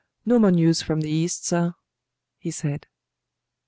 [0.25, 1.75] "No more news from the East, sir,"
[2.39, 2.87] he said.